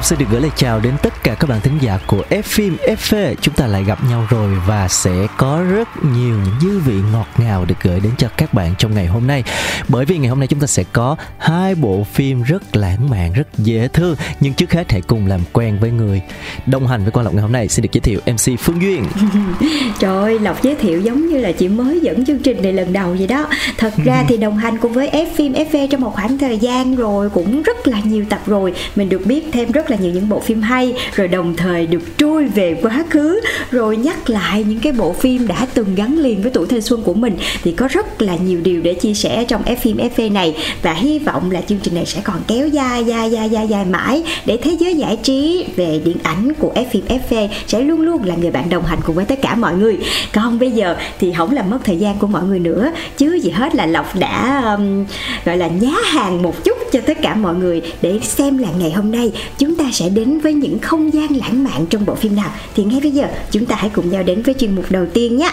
[0.00, 2.42] Lộc xin được gửi lời chào đến tất cả các bạn thính giả của F
[2.42, 3.34] phim FV.
[3.40, 7.26] Chúng ta lại gặp nhau rồi và sẽ có rất nhiều những dư vị ngọt
[7.38, 9.44] ngào được gửi đến cho các bạn trong ngày hôm nay.
[9.88, 13.32] Bởi vì ngày hôm nay chúng ta sẽ có hai bộ phim rất lãng mạn,
[13.32, 14.16] rất dễ thương.
[14.40, 16.22] Nhưng trước hết hãy cùng làm quen với người
[16.66, 17.68] đồng hành với Quang Lộc ngày hôm nay.
[17.68, 19.04] Xin được giới thiệu MC Phương Duyên.
[19.98, 22.92] Trời ơi, Lộc giới thiệu giống như là chị mới dẫn chương trình này lần
[22.92, 26.14] đầu vậy đó Thật ra thì đồng hành cùng với F phim FV trong một
[26.14, 29.89] khoảng thời gian rồi Cũng rất là nhiều tập rồi Mình được biết thêm rất
[29.90, 33.40] là nhiều những bộ phim hay Rồi đồng thời được tru trôi về quá khứ
[33.70, 37.02] Rồi nhắc lại những cái bộ phim đã từng gắn liền với tuổi thanh xuân
[37.02, 37.36] của mình.
[37.64, 40.56] Thì có rất là nhiều điều để chia sẻ trong F phim FV này.
[40.82, 43.84] Và hy vọng là chương trình này sẽ còn kéo dài dài dài dài dài
[43.84, 48.00] mãi Để thế giới giải trí về điện ảnh của F phim FV sẽ luôn
[48.00, 49.98] luôn là người bạn đồng hành cùng với tất cả mọi người.
[50.32, 52.92] Còn bây giờ thì không làm mất thời gian của mọi người nữa.
[53.16, 55.04] Chứ gì hết là lộc đã um,
[55.44, 58.90] gọi là nhá hàng một chút cho tất cả mọi người để xem là ngày
[58.90, 59.32] hôm nay.
[59.58, 62.84] Chúng ta sẽ đến với những không gian lãng mạn trong bộ phim nào thì
[62.84, 65.50] ngay bây giờ chúng ta hãy cùng nhau đến với chuyên mục đầu tiên nhé.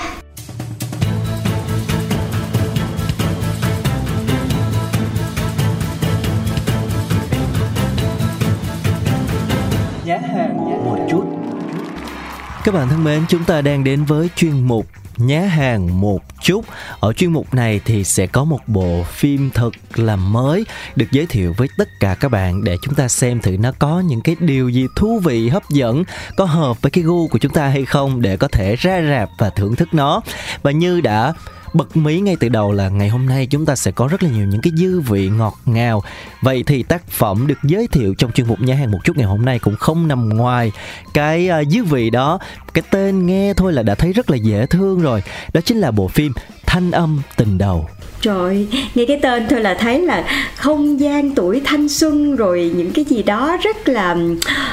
[12.67, 14.87] Các bạn thân mến, chúng ta đang đến với chuyên mục
[15.17, 16.65] nhá hàng một chút.
[16.99, 20.65] Ở chuyên mục này thì sẽ có một bộ phim thật là mới
[20.95, 23.99] được giới thiệu với tất cả các bạn để chúng ta xem thử nó có
[23.99, 26.03] những cái điều gì thú vị hấp dẫn
[26.37, 29.29] có hợp với cái gu của chúng ta hay không để có thể ra rạp
[29.37, 30.21] và thưởng thức nó.
[30.63, 31.33] Và như đã
[31.73, 34.29] bật mí ngay từ đầu là ngày hôm nay chúng ta sẽ có rất là
[34.29, 36.03] nhiều những cái dư vị ngọt ngào.
[36.41, 39.25] Vậy thì tác phẩm được giới thiệu trong chuyên mục nhà hàng một chút ngày
[39.25, 40.71] hôm nay cũng không nằm ngoài
[41.13, 42.39] cái uh, dư vị đó.
[42.73, 45.23] Cái tên nghe thôi là đã thấy rất là dễ thương rồi.
[45.53, 46.33] Đó chính là bộ phim
[46.65, 47.89] thanh âm tình đầu.
[48.21, 50.23] Trời, nghe cái tên thôi là thấy là
[50.55, 54.17] không gian tuổi thanh xuân rồi những cái gì đó rất là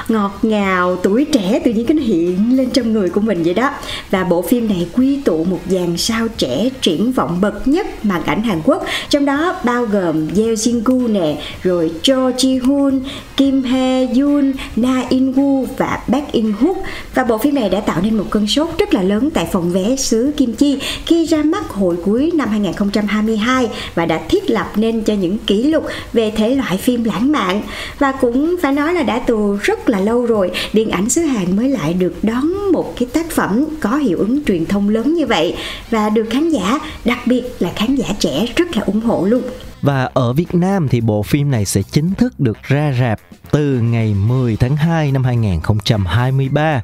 [0.09, 3.55] ngọt ngào, tuổi trẻ tự nhiên cái nó hiện lên trong người của mình vậy
[3.55, 3.71] đó.
[4.11, 8.23] Và bộ phim này quy tụ một dàn sao trẻ triển vọng bậc nhất màn
[8.25, 13.01] ảnh Hàn Quốc, trong đó bao gồm Yeo Jin Gu nè, rồi Cho Ji Hoon,
[13.37, 16.77] Kim Hae Yoon, Na In Woo và Park In Hook.
[17.15, 19.71] Và bộ phim này đã tạo nên một cơn sốt rất là lớn tại phòng
[19.71, 24.51] vé xứ Kim Chi khi ra mắt hồi cuối năm 2020 2022 và đã thiết
[24.51, 27.63] lập nên cho những kỷ lục về thể loại phim lãng mạn.
[27.99, 31.57] Và cũng phải nói là đã từ rất là lâu rồi, điện ảnh xứ Hàn
[31.57, 35.27] mới lại được đón một cái tác phẩm có hiệu ứng truyền thông lớn như
[35.27, 35.57] vậy.
[35.91, 39.43] Và được khán giả, đặc biệt là khán giả trẻ, rất là ủng hộ luôn
[39.85, 43.81] và ở Việt Nam thì bộ phim này sẽ chính thức được ra rạp từ
[43.81, 46.83] ngày 10 tháng 2 năm 2023.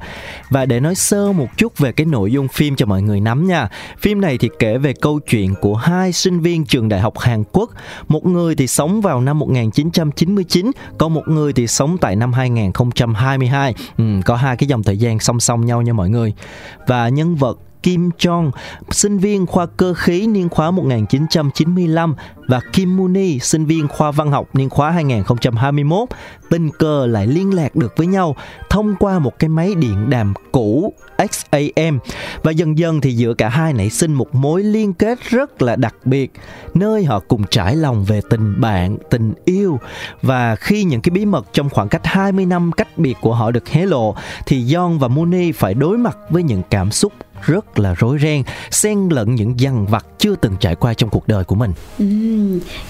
[0.49, 3.47] Và để nói sơ một chút về cái nội dung phim cho mọi người nắm
[3.47, 3.69] nha.
[3.99, 7.43] Phim này thì kể về câu chuyện của hai sinh viên trường đại học Hàn
[7.51, 7.71] Quốc.
[8.07, 13.75] Một người thì sống vào năm 1999, còn một người thì sống tại năm 2022.
[13.97, 16.33] Ừ, có hai cái dòng thời gian song song nhau nha mọi người.
[16.87, 18.51] Và nhân vật Kim Jong,
[18.91, 22.15] sinh viên khoa cơ khí niên khóa 1995
[22.47, 26.09] và Kim Muni, sinh viên khoa văn học niên khóa 2021,
[26.49, 28.35] tình cờ lại liên lạc được với nhau
[28.69, 31.99] thông qua một cái máy điện đàm cũ XAM
[32.43, 35.75] và dần dần thì giữa cả hai nảy sinh một mối liên kết rất là
[35.75, 36.31] đặc biệt
[36.73, 39.79] nơi họ cùng trải lòng về tình bạn, tình yêu.
[40.21, 43.51] Và khi những cái bí mật trong khoảng cách 20 năm cách biệt của họ
[43.51, 44.15] được hé lộ
[44.45, 48.43] thì Yeon và Muni phải đối mặt với những cảm xúc rất là rối ren
[48.71, 51.71] xen lẫn những dằn vặt chưa từng trải qua trong cuộc đời của mình.
[51.99, 52.05] Ừ,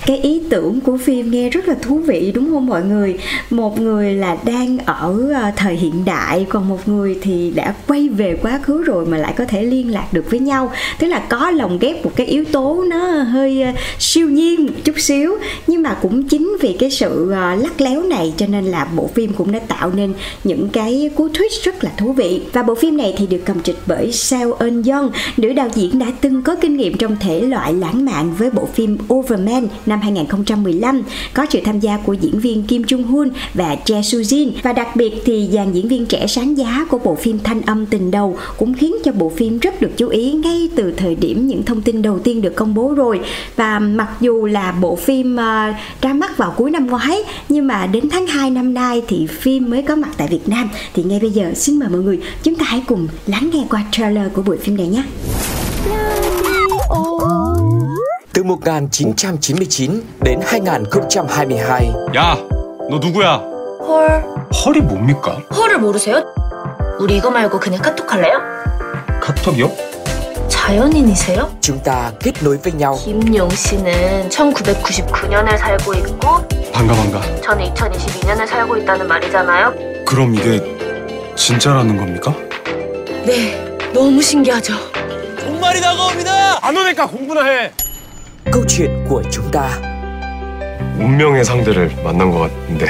[0.05, 3.17] cái ý tưởng của phim nghe rất là thú vị đúng không mọi người?
[3.49, 8.09] Một người là đang ở ờ, thời hiện đại còn một người thì đã quay
[8.09, 10.71] về quá khứ rồi mà lại có thể liên lạc được với nhau.
[10.99, 14.73] Tức là có lồng ghép một cái yếu tố nó hơi ờ, siêu nhiên một
[14.83, 15.37] chút xíu
[15.67, 19.09] nhưng mà cũng chính vì cái sự ờ, lắc léo này cho nên là bộ
[19.13, 22.41] phim cũng đã tạo nên những cái cú twist rất là thú vị.
[22.53, 25.69] Và bộ phim này thì được cầm trịch bởi Sam Seo Eun Young, nữ đạo
[25.75, 29.67] diễn đã từng có kinh nghiệm trong thể loại lãng mạn với bộ phim Overman
[29.85, 31.03] năm 2015,
[31.33, 34.73] có sự tham gia của diễn viên Kim Jung Hoon và Jae Soo Jin và
[34.73, 38.11] đặc biệt thì dàn diễn viên trẻ sáng giá của bộ phim Thanh âm tình
[38.11, 41.63] đầu cũng khiến cho bộ phim rất được chú ý ngay từ thời điểm những
[41.63, 43.19] thông tin đầu tiên được công bố rồi.
[43.55, 47.17] Và mặc dù là bộ phim uh, ra mắt vào cuối năm ngoái
[47.49, 50.69] nhưng mà đến tháng 2 năm nay thì phim mới có mặt tại Việt Nam.
[50.93, 53.83] Thì ngay bây giờ xin mời mọi người chúng ta hãy cùng lắng nghe qua
[53.91, 55.03] trailer của buổi phim này nhé.
[58.33, 62.35] Từ 1999 đến 2022 야,
[62.89, 63.41] 너 누구야?
[63.79, 65.37] 헐, 펄이 뭡니까?
[65.55, 66.23] 헐을 모르세요?
[66.99, 68.39] 우리 이거 말고 그냥 카톡 할래요?
[69.21, 69.69] 카톡이요?
[70.49, 71.49] 자연인이세요?
[71.61, 76.27] chúng ta kết nối với nhau 김용 씨는 1999년을 살고 있고
[76.73, 77.21] 반가 반가.
[77.41, 79.73] 저는 2022년을 살고 있다는 말이잖아요.
[80.05, 80.61] 그럼 이게
[81.35, 82.33] 진짜라는 겁니까?
[83.25, 84.73] 네, 너무 신기하죠.
[86.61, 87.71] 안 오니까 공부나 해.
[88.51, 89.69] câu chuyện của chúng ta
[90.97, 92.87] 운명의 상대를 만난 것 같은데.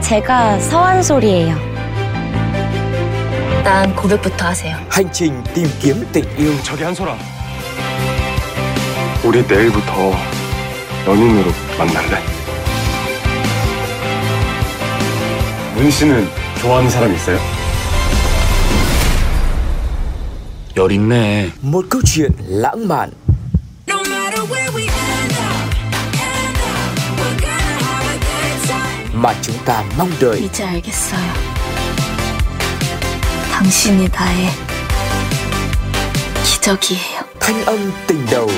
[0.00, 1.56] 제가 서한솔이에요.
[3.58, 4.76] 일단 고백부터 하세요.
[4.88, 7.16] hành trình tìm kiếm tình yêu 저기 한솔아.
[9.24, 10.12] 우리 내일부터
[11.06, 12.22] 연인으로 만날래?
[15.74, 16.26] 문 씨는
[16.60, 17.38] 좋아하는 사람 있어요?
[20.77, 21.51] 열 있네.
[21.61, 23.09] một câu chuyện lãng mạn
[29.13, 31.33] mà chúng ta mong đợi 이제 알겠어요.
[33.51, 34.49] 당신이 나의
[36.43, 37.21] 기적이에요.
[37.39, 38.49] thanh âm tình đầu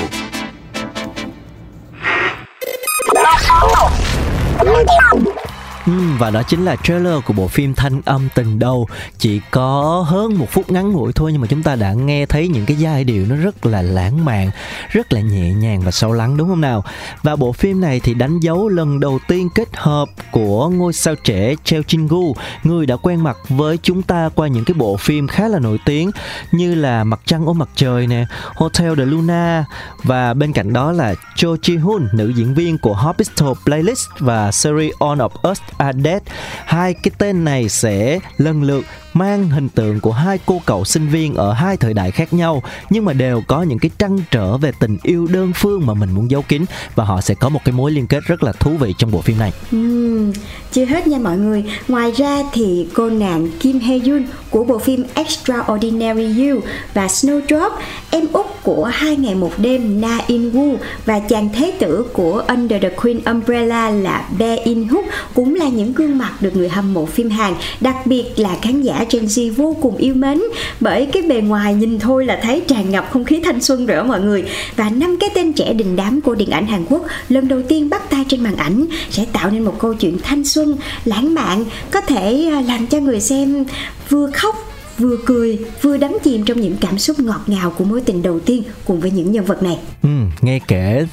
[5.85, 8.87] Ừm, và đó chính là trailer của bộ phim Thanh âm tình đầu.
[9.17, 12.47] Chỉ có hơn một phút ngắn ngủi thôi Nhưng mà chúng ta đã nghe thấy
[12.47, 14.51] những cái giai điệu nó rất là lãng mạn
[14.89, 16.83] Rất là nhẹ nhàng và sâu lắng đúng không nào?
[17.23, 21.15] Và bộ phim này thì đánh dấu lần đầu tiên kết hợp của ngôi sao
[21.15, 24.97] trẻ Cheo Jin Gu Người đã quen mặt với chúng ta qua những cái bộ
[24.97, 26.11] phim khá là nổi tiếng
[26.51, 28.25] Như là Mặt trăng ôm mặt trời nè
[28.55, 29.65] Hotel de Luna
[30.03, 34.51] Và bên cạnh đó là Cho Ji Hoon, nữ diễn viên của Hospital Playlist và
[34.51, 36.21] series On of Us Are Dead.
[36.65, 38.83] Hai cái tên này sẽ lần lượt
[39.13, 42.63] mang hình tượng của hai cô cậu sinh viên ở hai thời đại khác nhau
[42.89, 46.11] nhưng mà đều có những cái trăn trở về tình yêu đơn phương mà mình
[46.11, 46.65] muốn giấu kín
[46.95, 49.21] và họ sẽ có một cái mối liên kết rất là thú vị trong bộ
[49.21, 49.51] phim này.
[49.75, 50.31] Uhm,
[50.71, 54.79] chưa hết nha mọi người Ngoài ra thì cô nàng Kim Hye Yoon của bộ
[54.79, 56.59] phim Extraordinary You
[56.93, 57.69] và Snowdrop
[58.09, 62.43] Em út của Hai ngày một đêm Na In Woo và chàng thế tử của
[62.47, 66.69] Under the Queen Umbrella là Bae In Hook cũng là những gương mặt được người
[66.69, 70.41] hâm mộ phim Hàn đặc biệt là khán giả Gen Z vô cùng yêu mến.
[70.79, 73.97] Bởi cái bề ngoài nhìn thôi là thấy tràn ngập không khí thanh xuân rồi
[73.97, 74.43] đó mọi người.
[74.75, 77.89] Và năm cái tên trẻ đình đám của điện ảnh Hàn Quốc lần đầu tiên
[77.89, 81.65] bắt tay trên màn ảnh sẽ tạo nên một câu chuyện thanh xuân lãng mạn
[81.91, 83.65] có thể à, làm cho người xem
[84.09, 84.55] vừa khóc
[84.97, 88.39] vừa cười vừa đắm chìm trong những cảm xúc ngọt ngào của mối tình đầu
[88.39, 89.77] tiên cùng với những nhân vật này.
[90.03, 90.09] Ừ,
[90.41, 91.05] nghe kể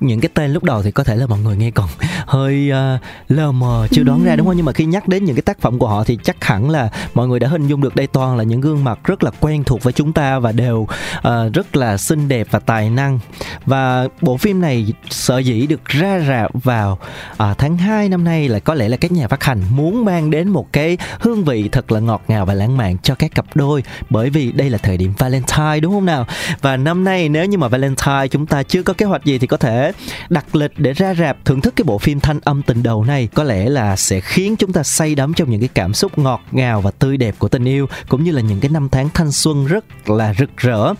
[0.00, 1.88] những cái tên lúc đầu thì có thể là mọi người nghe còn
[2.26, 4.56] hơi ờ, uh, lờ mờ chưa đoán ra đúng không?
[4.56, 6.88] Nhưng mà khi nhắc đến những cái tác phẩm của họ thì chắc hẳn là
[7.14, 9.64] mọi người đã hình dung được đây toàn là những gương mặt rất là quen
[9.64, 10.78] thuộc với chúng ta và đều
[11.18, 13.18] uh, rất là xinh đẹp và tài năng.
[13.66, 16.98] Và bộ phim này sở dĩ được ra rạp vào
[17.32, 20.30] uh, tháng 2 năm nay là có lẽ là các nhà phát hành muốn mang
[20.30, 23.44] đến một cái hương vị thật là ngọt ngào và lãng mạn cho các cặp
[23.54, 26.26] đôi bởi vì đây là thời điểm Valentine đúng không nào?
[26.60, 29.46] Và năm nay nếu như mà Valentine chúng ta chưa có kế hoạch gì thì
[29.46, 29.87] có thể
[30.28, 33.28] đặt lịch để ra rạp, thưởng thức cái bộ phim thanh âm tình đầu này,
[33.34, 36.40] có lẽ là sẽ khiến chúng ta say đắm trong những cái cảm xúc ngọt
[36.52, 39.32] ngào và tươi đẹp của tình yêu, cũng như là những cái năm tháng thanh
[39.32, 40.94] xuân rất là rực rỡ.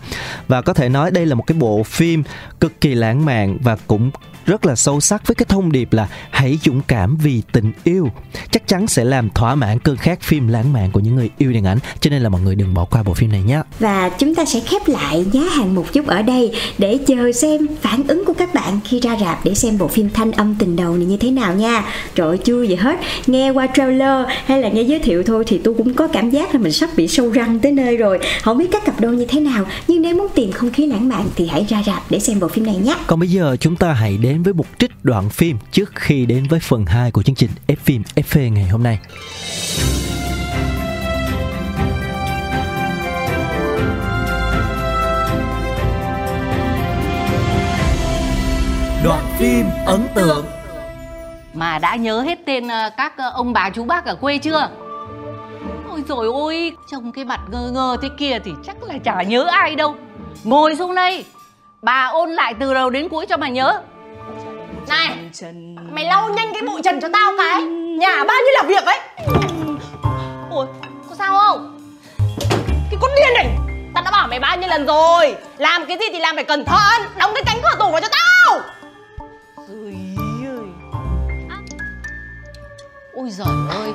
[0.47, 2.23] Và có thể nói đây là một cái bộ phim
[2.59, 4.11] cực kỳ lãng mạn và cũng
[4.49, 8.09] rất là sâu sắc với cái thông điệp là hãy dũng cảm vì tình yêu.
[8.51, 11.51] Chắc chắn sẽ làm thỏa mãn cơn khát phim lãng mạn của những người yêu
[11.51, 11.77] điện ảnh.
[11.99, 13.61] Cho nên là mọi người đừng bỏ qua bộ phim này nhé.
[13.79, 17.67] Và chúng ta sẽ khép lại giá hàng một chút ở đây để chờ xem
[17.81, 20.75] phản ứng của các bạn khi ra rạp để xem bộ phim thanh âm tình
[20.75, 21.83] đầu này như thế nào nha.
[22.15, 22.99] Trời chưa gì hết.
[23.27, 26.55] Nghe qua trailer hay là nghe giới thiệu thôi thì tôi cũng có cảm giác
[26.55, 28.19] là mình sắp bị sâu răng tới nơi rồi.
[28.41, 31.09] Không biết các cặp đôi như thế nào nhưng nếu muốn tìm không khí lãng
[31.09, 33.75] mạn thì hãy ra rạp để xem bộ phim này nhé Còn bây giờ chúng
[33.75, 37.23] ta hãy đến với một trích đoạn phim trước khi đến với phần 2 của
[37.23, 38.99] chương trình F phim FV ngày hôm nay.
[49.03, 50.45] đoạn phim ấn tượng
[51.53, 54.69] Mà đã nhớ hết tên ờ, các ờ, ông bà chú bác ở quê chưa?
[55.89, 59.23] Ôi Ôi rồi ôi, trông cái mặt ngơ ngơ thế kia thì chắc là chả
[59.23, 59.95] nhớ ai đâu.
[60.43, 61.25] Ngồi xuống đây,
[61.81, 63.81] bà ôn lại từ đầu đến cuối cho mà nhớ.
[64.89, 65.17] Này,
[65.91, 67.61] mày lau nhanh cái bụi trần cho tao cái
[67.99, 68.99] Nhà bao nhiêu là việc ấy
[70.49, 70.67] Ôi,
[71.09, 71.79] có sao không?
[72.69, 73.47] Cái con điên này
[73.95, 76.65] Tao đã bảo mày bao nhiêu lần rồi Làm cái gì thì làm phải cẩn
[76.65, 78.61] thận Đóng cái cánh cửa tủ vào cho tao
[79.55, 79.95] Ôi
[80.47, 80.67] ơi.
[81.49, 81.57] À.
[83.13, 83.91] Ôi giời ơi,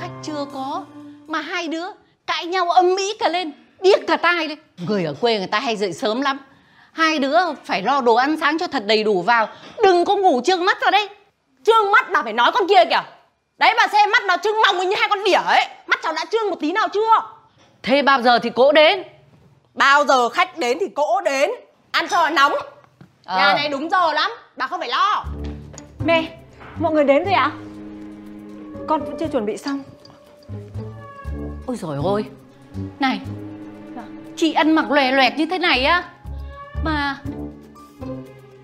[0.00, 0.84] khách chưa có
[1.26, 1.86] mà hai đứa
[2.26, 4.58] cãi nhau âm mỹ cả lên, điếc cả tai lên.
[4.86, 6.38] Người ở quê người ta hay dậy sớm lắm.
[6.98, 9.48] Hai đứa phải lo đồ ăn sáng cho thật đầy đủ vào,
[9.82, 11.08] đừng có ngủ trương mắt vào đây.
[11.64, 13.02] Trương mắt bà phải nói con kia kìa.
[13.58, 15.66] Đấy bà xem mắt nó trương mong như hai con đỉa ấy.
[15.86, 17.22] Mắt cháu đã trương một tí nào chưa?
[17.82, 19.02] Thế bao giờ thì cỗ đến?
[19.74, 21.50] Bao giờ khách đến thì cỗ đến.
[21.90, 22.52] Ăn cho nóng.
[23.24, 23.36] Ờ.
[23.36, 24.30] Nhà này đúng giờ lắm.
[24.56, 25.24] Bà không phải lo.
[26.04, 26.38] Mẹ,
[26.80, 27.50] mọi người đến rồi ạ?
[28.86, 29.82] Con vẫn chưa chuẩn bị xong.
[31.66, 32.24] Ôi giời ơi,
[33.00, 33.20] này,
[34.36, 36.04] chị ăn mặc lòe loẹt như thế này á,
[36.84, 37.18] mà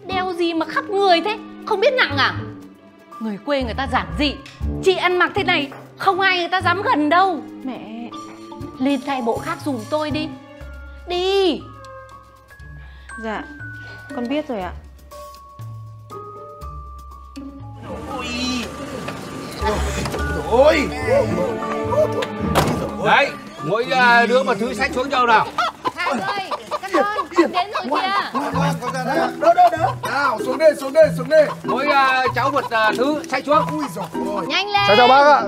[0.07, 2.35] đeo gì mà khắp người thế, không biết nặng à?
[3.21, 4.35] Người quê người ta giản dị,
[4.85, 7.43] chị ăn mặc thế này, không ai người ta dám gần đâu.
[7.65, 8.11] Mẹ
[8.79, 10.29] Lên thay bộ khác dùm tôi đi.
[11.09, 11.61] Đi.
[13.23, 13.45] Dạ,
[14.17, 14.73] con biết rồi ạ.
[20.51, 20.89] Ôi.
[23.05, 23.31] Đấy
[23.65, 25.47] Mỗi à, đứa một thứ sách xuống cho nào.
[25.97, 26.44] Hai ơi,
[27.53, 28.11] đến rồi kìa.
[29.41, 32.93] Đỡ đỡ đỡ Nào xuống đây xuống đây xuống đây Mỗi à, cháu một à,
[32.97, 34.83] thứ sách xuống Ui dồi ôi Nhanh lên.
[34.87, 35.43] Chào chào bác ạ.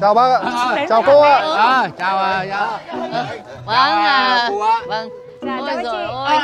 [0.00, 0.86] Chào bác ạ.
[0.88, 1.36] Chào cô ạ.
[1.56, 2.78] à, Chào à, chào
[3.66, 4.80] Vâng à, cô ạ.
[4.88, 5.08] vâng.
[5.42, 6.12] Dạ, Ôi chào chị.
[6.14, 6.38] ơi,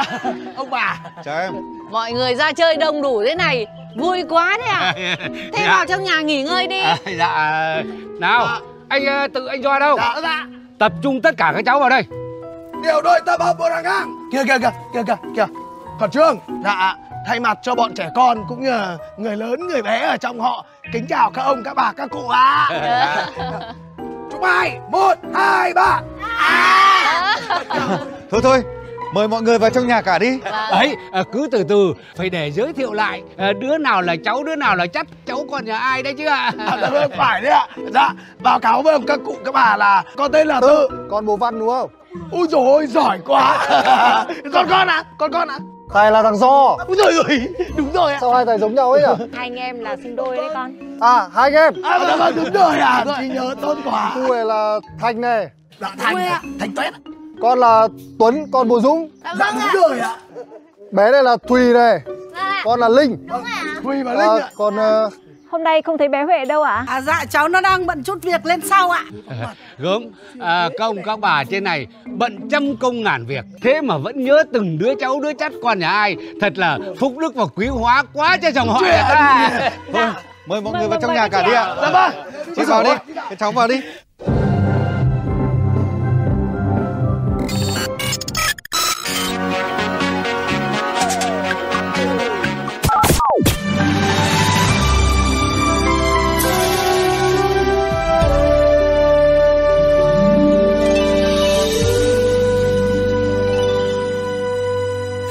[0.56, 1.52] Ông bà Chào em.
[1.90, 3.66] mọi người ra chơi đông đủ thế này,
[3.96, 4.92] vui quá đấy à?
[5.52, 6.80] Thế vào trong nhà nghỉ ngơi đi.
[6.80, 7.82] à, Dạ
[8.20, 8.46] Nào
[8.88, 10.46] Anh à, tự anh Doa đâu Dạ dạ
[10.78, 12.02] Tập trung tất cả các cháu vào đây
[12.82, 15.46] Điều đội tập hợp bộ đằng ngang Kìa kìa kìa kìa kìa kìa.
[16.00, 16.94] Còn Trương Dạ
[17.26, 20.40] Thay mặt cho bọn trẻ con cũng như là người lớn người bé ở trong
[20.40, 22.68] họ Kính chào các ông các bà các cụ ạ.
[24.30, 24.78] Chúc ai?
[24.90, 26.00] Một hai ba.
[28.30, 28.62] Thôi thôi,
[29.14, 30.38] mời mọi người vào trong nhà cả đi.
[30.70, 34.44] Đấy à, cứ từ từ Phải để giới thiệu lại à, Đứa nào là cháu
[34.44, 36.52] đứa nào là chắc Cháu còn nhà ai đấy chứ ạ?
[36.58, 37.66] À, Dạ vâng phải đấy ạ.
[37.94, 41.26] Dạ báo cáo với ông các cụ các bà là Con tên là Tự Con
[41.26, 41.90] bố Văn đúng không?
[42.32, 43.66] Ui dồi ôi giỏi quá.
[44.52, 45.58] Con con à Con con à
[45.92, 46.76] Thầy là thằng Do.
[46.86, 48.18] Ui dồi ôi Đúng rồi ạ.
[48.20, 49.24] Sao hai thầy giống nhau ấy nhỉ?
[49.32, 50.72] Hai anh em là sinh đôi đấy con.
[51.00, 51.82] À, hai anh em.
[51.84, 54.16] À dạ vâng đúng rồi à Chị nhớ tốt quá.
[54.30, 55.48] Này là Thành này.
[55.80, 56.16] Dạ Thành.
[56.60, 56.94] Thành Tuét
[57.42, 57.88] Con là
[58.18, 59.10] Tuấn, con bố Dũng.
[59.38, 60.16] Dạ đúng rồi ạ.
[60.92, 62.00] Bé này là Thùy này.
[62.64, 63.28] Con là Linh.
[63.82, 65.10] Thùy và À, Linh ạ còn ờ,
[65.50, 66.84] Hôm nay không thấy bé Huệ đâu ạ?
[66.88, 69.04] À dạ cháu nó đang bận chút việc lên sau ạ.
[69.78, 70.02] Gớm.
[70.40, 73.44] À, Các ông các bà trên này Bận trăm công ngàn việc.
[73.62, 76.16] Thế mà vẫn nhớ từng đứa cháu đứa chắt con nhà ai.
[76.40, 79.50] Thật là phúc đức và quý hóa quá cho chồng họ nhà ta.
[79.92, 80.06] Thôi,
[80.46, 81.62] mời mọi người vào trong mời nhà cả đi ạ.
[81.64, 81.76] ạ.
[81.82, 82.32] Dạ vâng.
[82.56, 82.90] Chị vào đi,
[83.38, 83.80] cháu vào đi.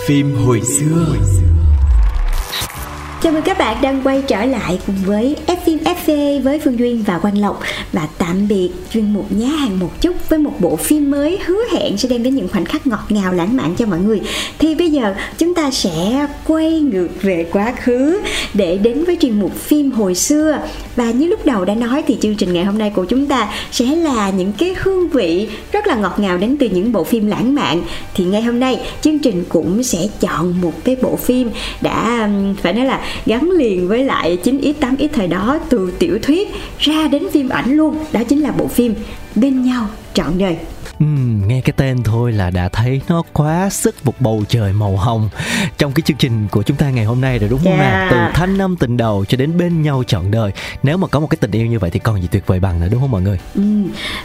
[0.07, 1.15] Phim hồi xưa.
[3.21, 6.79] Chào mừng các bạn đang quay trở lại cùng với F phim FV với Phương
[6.79, 7.59] Duyên và Quang Lộc.
[7.93, 11.62] Và tạm biệt chuyên mục nhá hàng một chút với một bộ phim mới hứa
[11.72, 14.22] hẹn sẽ đem đến những khoảnh khắc ngọt ngào, lãng mạn cho mọi người.
[14.60, 18.22] Thì bây giờ chúng ta sẽ quay ngược về quá khứ
[18.53, 20.60] để đến với chuyên mục phim hồi xưa.
[20.96, 23.53] Và như lúc đầu đã nói thì chương trình ngày hôm nay của chúng ta
[23.72, 27.27] sẽ là những cái hương vị rất là ngọt ngào đến từ những bộ phim
[27.27, 27.81] lãng mạn.
[28.13, 31.50] Thì ngày hôm nay chương trình cũng sẽ chọn một cái bộ phim
[31.81, 32.29] đã
[32.62, 36.48] phải nói là gắn liền với lại 9x 8x thời đó từ tiểu thuyết
[36.79, 38.95] ra đến phim ảnh luôn đó chính là bộ phim
[39.36, 40.57] bên nhau trọn đời.
[40.99, 44.97] Ừm, nghe cái tên thôi là đã thấy nó quá sức một bầu trời màu
[44.97, 45.29] hồng
[45.77, 47.77] trong cái chương trình của chúng ta ngày hôm nay rồi đúng không Dạ.
[47.77, 48.07] nào?
[48.11, 50.51] Từ thanh năm tình đầu cho đến bên nhau trọn đời.
[50.83, 52.79] Nếu mà có một cái tình yêu như vậy thì còn gì tuyệt vời bằng
[52.79, 53.39] nữa đúng không mọi người?
[53.55, 53.61] Ừ.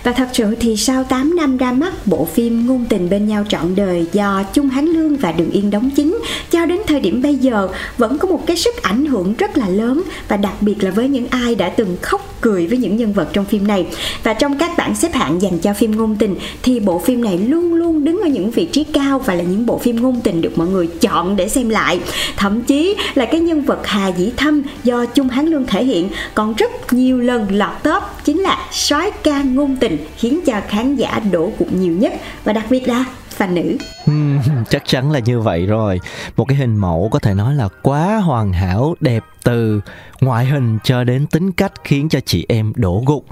[0.02, 3.44] Và thật sự thì sau 8 năm ra mắt bộ phim Ngôn tình bên nhau
[3.48, 6.18] trọn đời do Chung Hán Lương và Đường Yên đóng chính
[6.50, 9.68] cho đến thời điểm bây giờ vẫn có một cái sức ảnh hưởng rất là
[9.68, 13.12] lớn và đặc biệt là với những ai đã từng khóc cười với những nhân
[13.12, 13.86] vật trong phim này.
[14.22, 17.38] Và trong các bảng xếp hạng dành cho phim ngôn tình thì bộ phim này
[17.38, 20.40] luôn luôn đứng ở những vị trí cao và là những bộ phim ngôn tình
[20.40, 22.00] được mọi người chọn để xem lại.
[22.36, 26.08] Thậm chí là cái nhân vật Hà Dĩ Thâm do Trung Hán Lương thể hiện
[26.34, 30.96] còn rất nhiều lần lọt top, chính là soái ca ngôn tình khiến cho khán
[30.96, 32.12] giả đổ cục nhiều nhất.
[32.44, 33.04] Và đặc biệt là
[33.42, 33.76] fan nữ.
[34.70, 36.00] Chắc chắn là như vậy rồi.
[36.36, 39.80] Một cái hình mẫu có thể nói là quá hoàn hảo đẹp từ
[40.20, 43.26] ngoại hình cho đến tính cách khiến cho chị em đổ gục.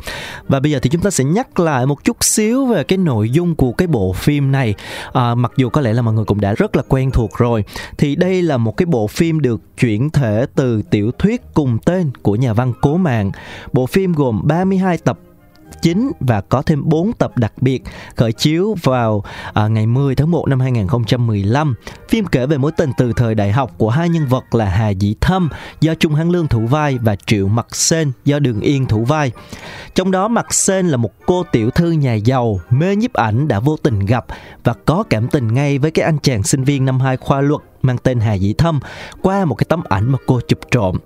[0.48, 3.30] Và bây giờ thì chúng ta sẽ nhắc lại một chút xíu về cái nội
[3.30, 4.74] dung của cái bộ phim này.
[5.12, 7.64] À, mặc dù có lẽ là mọi người cũng đã rất là quen thuộc rồi
[7.98, 12.10] thì đây là một cái bộ phim được chuyển thể từ tiểu thuyết cùng tên
[12.22, 13.30] của nhà văn cố mạng
[13.72, 15.18] bộ phim gồm 32 tập
[15.82, 17.82] chính và có thêm 4 tập đặc biệt
[18.16, 21.74] khởi chiếu vào à, ngày 10 tháng 1 năm 2015.
[22.08, 24.88] Phim kể về mối tình từ thời đại học của hai nhân vật là Hà
[24.88, 25.48] Dĩ Thâm
[25.80, 29.32] do Trung Hán Lương thủ vai và Triệu Mặc Sên do Đường Yên thủ vai.
[29.94, 33.60] Trong đó Mặc Sên là một cô tiểu thư nhà giàu, mê nhiếp ảnh đã
[33.60, 34.26] vô tình gặp
[34.64, 37.60] và có cảm tình ngay với cái anh chàng sinh viên năm hai khoa luật
[37.82, 38.80] mang tên Hà Dĩ Thâm
[39.22, 40.96] qua một cái tấm ảnh mà cô chụp trộm.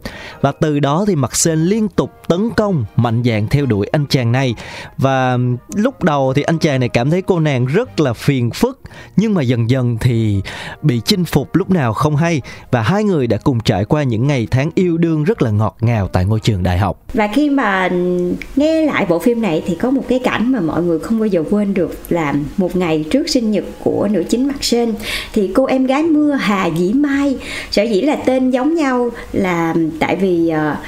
[0.41, 4.07] Và từ đó thì Mặt Sên liên tục tấn công, mạnh dạn theo đuổi anh
[4.07, 4.55] chàng này.
[4.99, 5.39] Và
[5.75, 8.81] lúc đầu thì anh chàng này cảm thấy cô nàng rất là phiền phức,
[9.17, 10.43] nhưng mà dần dần thì
[10.83, 14.27] bị chinh phục lúc nào không hay và hai người đã cùng trải qua những
[14.27, 17.03] ngày tháng yêu đương rất là ngọt ngào tại ngôi trường đại học.
[17.13, 17.89] Và khi mà
[18.57, 21.27] nghe lại bộ phim này thì có một cái cảnh mà mọi người không bao
[21.27, 24.95] giờ quên được là một ngày trước sinh nhật của nữ chính Mặt Sên
[25.33, 27.37] thì cô em gái Mưa Hà Dĩ Mai.
[27.71, 30.79] Sở dĩ là tên giống nhau là tại vì uh,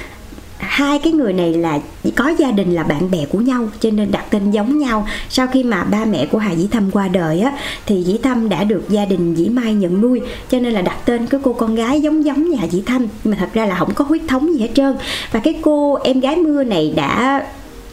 [0.57, 1.79] hai cái người này là
[2.15, 5.07] có gia đình là bạn bè của nhau cho nên đặt tên giống nhau.
[5.29, 7.51] Sau khi mà ba mẹ của hà dĩ thâm qua đời á
[7.85, 10.97] thì dĩ thâm đã được gia đình dĩ mai nhận nuôi cho nên là đặt
[11.05, 13.07] tên cái cô con gái giống giống nhà dĩ thâm.
[13.23, 14.95] Mà thật ra là không có huyết thống gì hết trơn.
[15.31, 17.43] Và cái cô em gái mưa này đã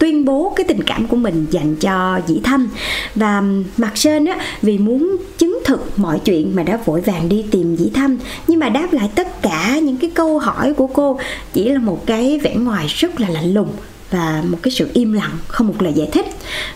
[0.05, 2.69] tuyên bố cái tình cảm của mình dành cho dĩ thâm
[3.15, 3.43] và
[3.77, 7.77] mặt sơn á, vì muốn chứng thực mọi chuyện mà đã vội vàng đi tìm
[7.77, 8.19] dĩ thâm
[8.49, 11.19] nhưng mà đáp lại tất cả những cái câu hỏi của cô
[11.53, 13.69] chỉ là một cái vẻ ngoài rất là lạnh lùng
[14.15, 16.27] và một cái sự im lặng, không một lời giải thích.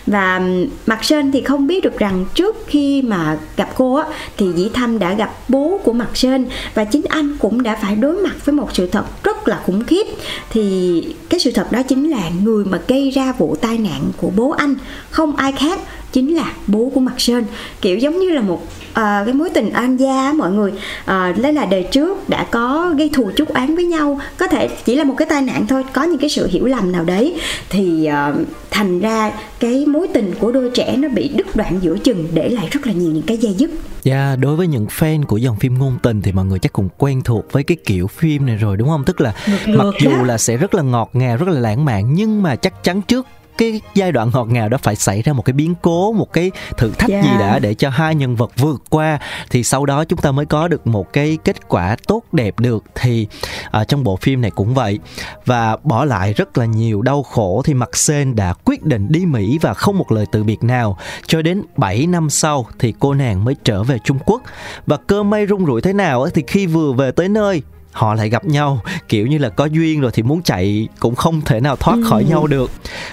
[0.07, 0.41] Và
[0.85, 4.05] mặt sơn thì không biết được rằng trước khi mà gặp cô á,
[4.37, 7.95] thì dĩ thâm đã gặp bố của mặt sơn và chính anh cũng đã phải
[7.95, 10.07] đối mặt với một sự thật rất là khủng khiếp.
[10.49, 14.31] Thì cái sự thật đó chính là người mà gây ra vụ tai nạn của
[14.35, 14.75] bố anh,
[15.09, 15.79] không ai khác
[16.11, 17.43] chính là bố của mặt sơn.
[17.81, 18.61] Kiểu giống như là một
[18.93, 20.73] à, cái mối tình an gia mọi người.
[21.05, 24.19] À, đấy là đời trước đã có gây thù chuốc án với nhau.
[24.37, 26.91] Có thể chỉ là một cái tai nạn thôi có những cái sự hiểu lầm
[26.91, 27.35] nào đấy.
[27.69, 28.33] Thì à,
[28.71, 32.49] thành ra cái mối tình của đôi trẻ nó bị đứt đoạn giữa chừng để
[32.49, 33.71] lại rất là nhiều những cái dây dứt.
[34.03, 36.73] Dạ, yeah, đối với những fan của dòng phim ngôn tình thì mọi người chắc
[36.73, 39.03] cũng quen thuộc với cái kiểu phim này rồi đúng không?
[39.05, 40.23] Tức là ngược mặc dù đó.
[40.23, 43.27] là sẽ rất là ngọt ngào, rất là lãng mạn nhưng mà chắc chắn trước
[43.59, 46.51] cái giai đoạn ngọt ngào đó phải xảy ra một cái biến cố một cái
[46.77, 47.25] thử thách yeah.
[47.25, 49.19] gì đã để cho hai nhân vật vượt qua.
[49.49, 52.83] Thì sau đó chúng ta mới có được một cái kết quả tốt đẹp được.
[52.95, 53.27] Thì
[53.71, 54.99] ở trong bộ phim này cũng vậy.
[55.45, 59.25] Và bỏ lại rất là nhiều đau khổ thì mặt sen đã quyết định đi
[59.25, 60.97] mỹ và không một lời từ biệt nào.
[61.27, 64.41] Cho đến 7 năm sau thì cô nàng mới trở về trung quốc.
[64.85, 67.61] Và cơ may rung rủi thế nào thì khi vừa về tới nơi
[67.91, 71.41] họ lại gặp nhau kiểu như là có duyên rồi thì muốn chạy cũng không
[71.41, 72.03] thể nào thoát ừ.
[72.05, 72.71] khỏi nhau được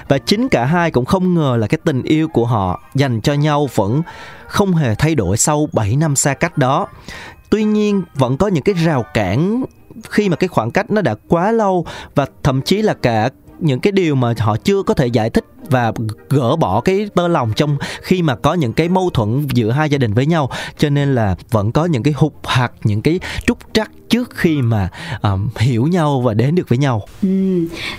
[0.09, 3.35] và chính cả hai cũng không ngờ là cái tình yêu của họ dành cho
[3.35, 4.03] nhau vẫn
[4.47, 6.89] không hề thay đổi sau 7 năm xa cách đó
[7.51, 9.65] tuy nhiên vẫn có những cái rào cản
[10.11, 13.29] khi mà cái khoảng cách nó đã quá lâu và thậm chí là cả
[13.61, 15.93] những cái điều mà họ chưa có thể giải thích và
[16.31, 19.91] gỡ bỏ cái tơ lòng trong khi mà có những cái mâu thuẫn giữa hai
[19.91, 20.51] gia đình với nhau.
[20.79, 24.63] Cho nên là vẫn có những cái hụt hạt những cái trúc trắc trước khi
[24.63, 24.89] mà
[25.23, 27.03] um, hiểu nhau và đến được với nhau.
[27.23, 27.29] Ừ.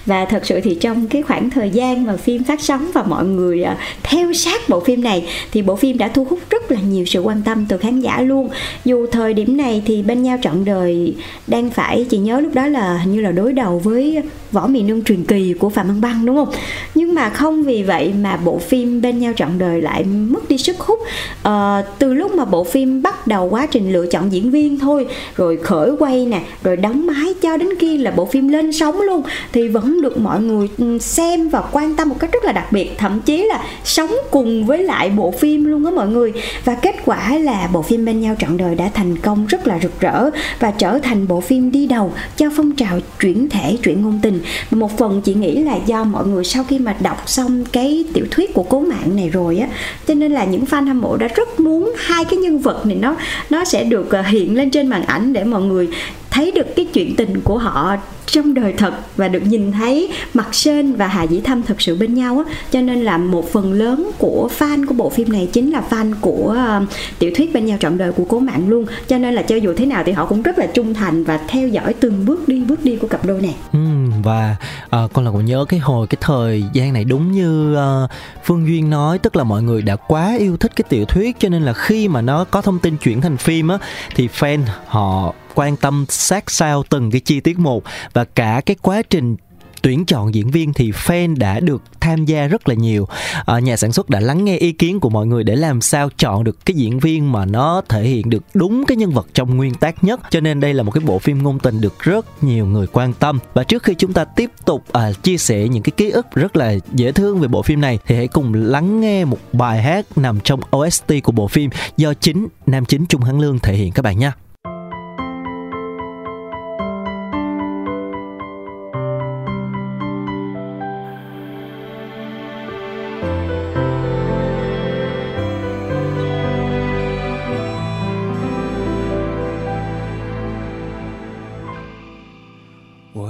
[0.06, 3.26] và thật sự thì trong cái khoảng thời gian mà phim phát sóng và mọi
[3.26, 6.82] người uh, theo sát bộ phim này thì bộ phim đã thu hút rất là
[6.82, 8.50] nhiều sự quan tâm từ khán giả luôn.
[8.86, 11.16] Dù thời điểm này thì bên nhau trọn đời
[11.48, 15.04] đang phải chị nhớ lúc đó là như là đối đầu với võ mì nương
[15.04, 16.50] truyền kỳ của phạm văn băng đúng không?
[16.96, 20.58] Nhưng mà không vì vậy mà bộ phim bên nhau trọn đời lại mất đi
[20.58, 21.00] sức hút.
[21.44, 25.08] À, từ lúc mà bộ phim bắt đầu quá trình lựa chọn diễn viên thôi
[25.36, 29.02] rồi khởi quay nè rồi đóng máy cho đến khi là bộ phim lên sóng
[29.02, 29.22] luôn
[29.54, 32.72] thì vẫn được mọi người ừ, xem và quan tâm một cách rất là đặc
[32.72, 32.98] biệt.
[32.98, 36.34] Thậm chí là sống cùng với lại bộ phim luôn á mọi người.
[36.66, 39.80] Và kết quả là bộ phim bên nhau trọn đời đã thành công rất là
[39.80, 40.30] rực rỡ
[40.60, 44.40] và trở thành bộ phim đi đầu cho phong trào chuyển thể chuyển ngôn tình.
[44.72, 48.26] Một phần chỉ nghĩ là do mọi người sau khi mà đọc xong cái tiểu
[48.32, 49.68] thuyết của cố mạng này rồi á
[50.08, 52.98] cho nên là những fan hâm mộ đã rất muốn hai cái nhân vật này
[53.02, 53.16] nó
[53.50, 55.90] nó sẽ được ờ, hiện lên trên màn ảnh để mọi người
[56.32, 60.48] thấy được cái chuyện tình của họ trong đời thật và được nhìn thấy mặt
[60.52, 62.54] Sơn và Hà Dĩ Thâm thật sự bên nhau á.
[62.72, 66.14] Cho nên là một phần lớn của fan của bộ phim này chính là fan
[66.22, 68.86] của uh, tiểu thuyết bên nhau trọn đời của cố mạng luôn.
[69.08, 71.40] Cho nên là cho dù thế nào thì họ cũng rất là trung thành và
[71.48, 73.56] theo dõi từng bước đi bước đi của cặp đôi này.
[73.74, 73.80] Ừ,
[74.28, 78.10] và uh, con là còn nhớ cái hồi cái thời gian này đúng như uh,
[78.44, 81.50] Phương Duyên nói tức là mọi người đã quá yêu thích cái tiểu thuyết cho
[81.50, 83.78] nên là khi mà nó có thông tin chuyển thành phim á
[84.16, 88.76] thì fan họ quan tâm sát sao từng cái chi tiết một và cả cái
[88.82, 89.36] quá trình
[89.82, 93.08] tuyển chọn diễn viên thì fan đã được tham gia rất là nhiều.
[93.46, 96.10] À, nhà sản xuất đã lắng nghe ý kiến của mọi người để làm sao
[96.18, 99.58] chọn được cái diễn viên mà nó thể hiện được đúng cái nhân vật trong
[99.58, 100.20] nguyên tác nhất.
[100.30, 103.14] Cho nên đây là một cái bộ phim ngôn tình được rất nhiều người quan
[103.14, 103.40] tâm.
[103.54, 106.56] Và trước khi chúng ta tiếp tục à, chia sẻ những cái ký ức rất
[106.56, 110.18] là dễ thương về bộ phim này thì hãy cùng lắng nghe một bài hát
[110.18, 113.92] nằm trong OST của bộ phim do chính nam chính Trung Hán Lương thể hiện
[113.92, 114.32] các bạn nhé.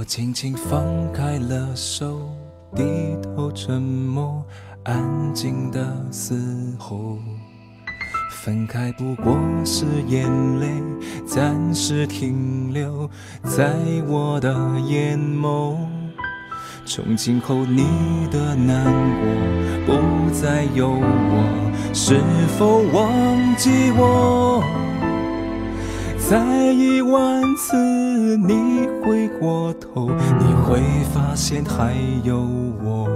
[0.08, 2.30] 轻轻放开了手，
[2.74, 2.82] 低
[3.22, 4.42] 头沉默，
[4.84, 7.18] 安静的嘶吼。
[8.32, 10.26] 分开不过是眼
[10.58, 10.82] 泪
[11.26, 13.06] 暂时停留
[13.44, 13.76] 在
[14.08, 14.50] 我的
[14.86, 15.76] 眼眸。
[16.86, 17.84] 从今后你
[18.30, 19.28] 的难过
[19.84, 22.18] 不再有我，是
[22.56, 24.64] 否忘记我？
[26.16, 27.76] 再一万次
[28.36, 30.80] 你回过头，你会
[31.12, 32.38] 发现还有
[32.84, 33.08] 我。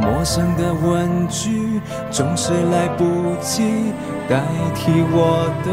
[0.00, 3.04] 陌生的问句总是来不
[3.40, 3.92] 及
[4.28, 4.42] 代
[4.74, 5.70] 替我的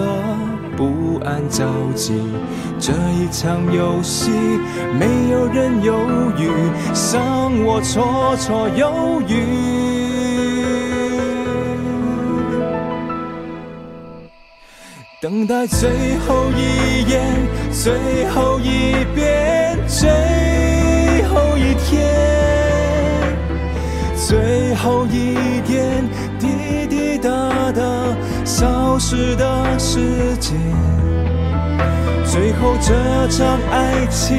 [0.77, 2.21] 不安着急。
[2.79, 4.31] 这一场游戏，
[4.99, 5.95] 没有人犹
[6.37, 6.49] 豫，
[6.93, 10.04] 伤我绰绰有余。
[15.25, 17.19] 等待最后一眼，
[17.71, 22.05] 最后一遍，最后一天，
[24.15, 26.07] 最后一点
[26.37, 27.81] 滴滴答答
[28.45, 30.53] 消失的时间。
[32.23, 32.93] 最后这
[33.29, 34.37] 场爱情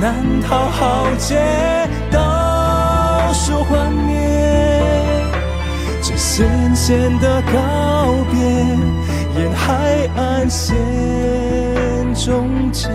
[0.00, 1.36] 难逃浩劫，
[2.12, 4.14] 倒数幻灭，
[6.00, 9.01] 这咸咸的告别。
[9.54, 10.74] 海岸线
[12.14, 12.88] 终结。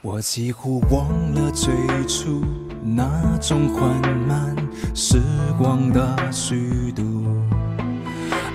[0.00, 1.72] 我几乎忘了最
[2.08, 2.42] 初
[2.82, 4.67] 那种缓慢。
[5.00, 5.22] 时
[5.56, 7.04] 光的虚度，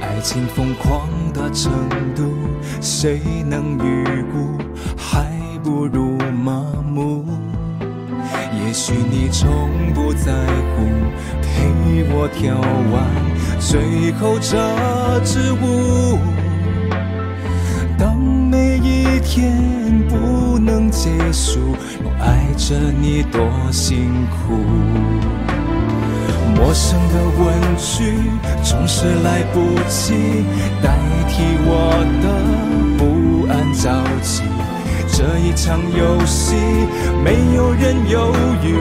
[0.02, 1.72] 爱情疯狂的程
[2.14, 2.34] 度，
[2.82, 4.58] 谁能预估？
[4.98, 5.32] 还
[5.64, 7.26] 不如麻木。
[8.60, 10.34] 也许你从不在
[10.76, 10.84] 乎，
[11.42, 12.60] 陪我跳
[12.92, 13.08] 完
[13.58, 16.20] 最后这支舞。
[17.98, 24.60] 当每一天不能结束，我爱着你多辛苦。
[26.56, 28.14] 陌生的问句
[28.64, 30.14] 总是来不及
[30.82, 31.70] 代替我
[32.22, 32.26] 的
[32.98, 33.84] 不安着
[34.22, 34.44] 急。
[35.16, 36.56] 这一场游戏，
[37.24, 38.76] 没有人犹豫，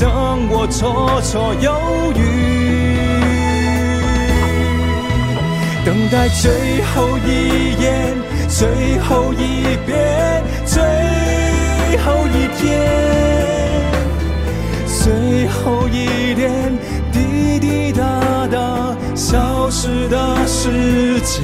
[0.00, 2.20] 让我绰绰有余。
[5.84, 8.14] 等待最后一眼，
[8.48, 10.82] 最后一遍，最
[11.98, 12.62] 后一天，
[14.86, 16.71] 最后一点。
[19.74, 21.40] 失的世界，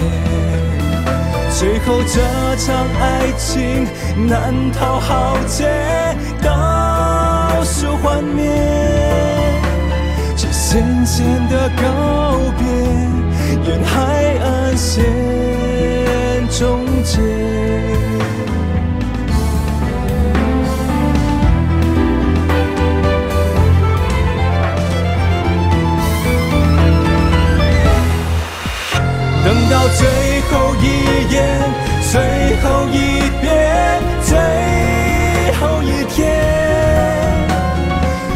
[1.59, 2.21] 最后这
[2.57, 3.87] 场爱情
[4.29, 5.67] 难逃浩劫，
[6.43, 8.53] 倒数幻灭，
[10.37, 12.67] 这渐渐的告别，
[13.67, 15.03] 沿海岸线
[16.51, 17.58] 终结。
[29.79, 30.09] 到最
[30.51, 30.85] 后一
[31.33, 31.38] 眼，
[32.11, 32.21] 最
[32.64, 34.37] 后一遍，最
[35.55, 36.19] 后一天，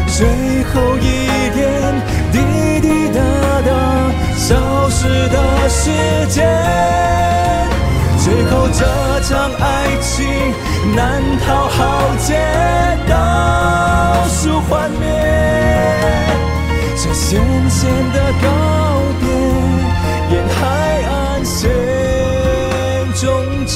[0.07, 1.61] 最后一点
[2.31, 3.19] 滴滴答
[3.61, 3.69] 答
[4.37, 5.91] 消失的时
[6.29, 6.47] 间，
[8.23, 8.85] 最后这
[9.27, 10.25] 场爱情
[10.95, 12.39] 难逃浩劫，
[13.09, 15.05] 倒数幻灭，
[16.95, 18.47] 这咸咸的告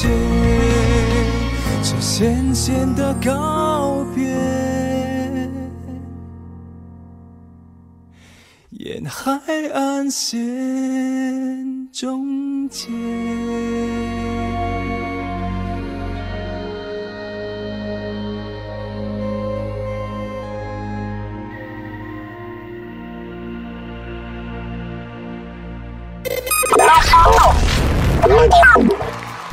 [0.00, 0.08] 结，
[1.82, 4.28] 这咸咸的告别，
[8.70, 9.40] 沿海
[9.74, 12.88] 岸线终结。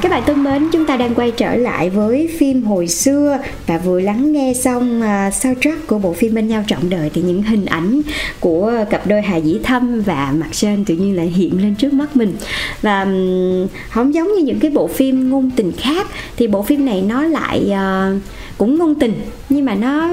[0.05, 3.37] Các bạn thân mến, chúng ta đang quay trở lại với phim hồi xưa
[3.67, 7.21] và vừa lắng nghe xong uh, soundtrack của bộ phim Bên nhau trọn đời thì
[7.21, 8.01] những hình ảnh
[8.39, 11.93] của cặp đôi Hà Dĩ Thâm và Mạc Sơn tự nhiên lại hiện lên trước
[11.93, 12.35] mắt mình.
[12.81, 16.85] Và um, không giống như những cái bộ phim ngôn tình khác thì bộ phim
[16.85, 18.21] này nó lại uh,
[18.57, 19.13] cũng ngôn tình
[19.49, 20.09] nhưng mà nó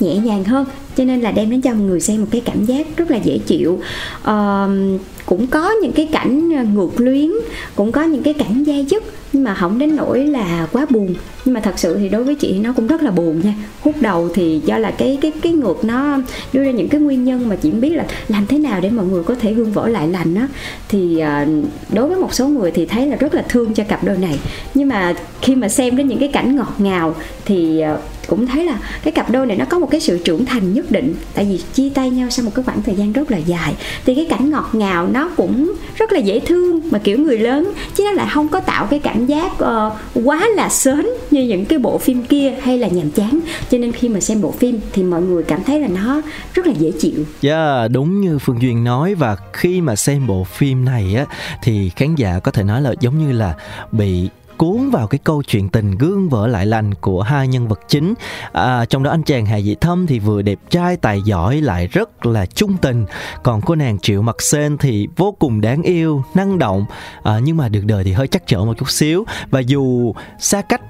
[0.00, 2.64] nhẹ nhàng hơn cho nên là đem đến cho mọi người xem một cái cảm
[2.64, 3.78] giác rất là dễ chịu.
[4.22, 7.30] Uh, cũng có những cái cảnh à, ngược luyến
[7.76, 9.04] cũng có những cái cảnh dai dứt
[9.34, 11.14] nhưng mà không đến nỗi là quá buồn.
[11.44, 13.54] Nhưng mà thật sự thì đối với chị nó cũng rất là buồn nha.
[13.80, 16.18] Hút đầu thì do là cái cái cái ngược nó
[16.52, 19.06] đưa ra những cái nguyên nhân mà chị biết là làm thế nào để mọi
[19.06, 20.48] người có thể gương vỡ lại lành á.
[20.88, 21.46] Thì à,
[21.92, 24.38] đối với một số người thì thấy là rất là thương cho cặp đôi này.
[24.74, 28.64] Nhưng mà khi mà xem đến những cái cảnh ngọt ngào thì à, cũng thấy
[28.64, 31.14] là cái cặp đôi này nó có một cái sự trưởng thành nhất định.
[31.34, 33.74] Tại vì chia tay nhau sau một cái khoảng thời gian rất là dài.
[34.06, 37.72] Thì cái cảnh ngọt ngào nó cũng rất là dễ thương mà kiểu người lớn,
[37.94, 41.42] chứ nó lại không có tạo cái cảnh cảm giác uh, quá là sến như
[41.42, 44.50] những cái bộ phim kia hay là nhàm chán cho nên khi mà xem bộ
[44.50, 46.22] phim thì mọi người cảm thấy là nó
[46.54, 47.24] rất là dễ chịu.
[47.40, 51.26] Dạ yeah, đúng như Phương Duyên nói và khi mà xem bộ phim này á
[51.62, 53.54] thì khán giả có thể nói là giống như là
[53.92, 57.80] bị cuốn vào cái câu chuyện tình gương vỡ lại lành của hai nhân vật
[57.88, 58.14] chính.
[58.52, 61.86] À, trong đó anh chàng Hà Dị Thâm thì vừa đẹp trai tài giỏi lại
[61.86, 63.06] rất là trung tình.
[63.42, 66.84] Còn cô nàng Triệu Mặc Sên thì vô cùng đáng yêu năng động.
[67.22, 69.24] À, nhưng mà được đời thì hơi chắc trở một chút xíu.
[69.50, 70.80] Và dù xa cách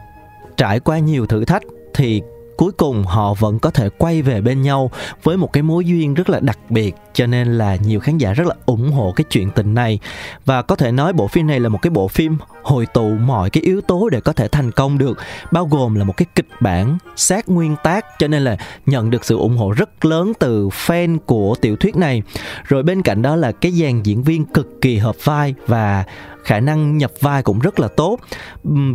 [0.56, 1.62] trải qua nhiều thử thách
[1.94, 2.22] thì
[2.56, 4.90] cuối cùng họ vẫn có thể quay về bên nhau
[5.22, 8.32] với một cái mối duyên rất là đặc biệt, cho nên là nhiều khán giả
[8.32, 9.98] rất là ủng hộ cái chuyện tình này.
[10.44, 13.50] Và có thể nói bộ phim này là một cái bộ phim hồi tụ mọi
[13.50, 15.18] cái yếu tố để có thể thành công được,
[15.50, 19.24] bao gồm là một cái kịch bản sát nguyên tác, cho nên là nhận được
[19.24, 22.22] sự ủng hộ rất lớn từ fan của tiểu thuyết này.
[22.64, 26.04] Rồi bên cạnh đó là cái dàn diễn viên cực kỳ hợp vai và
[26.44, 28.18] khả năng nhập vai cũng rất là tốt.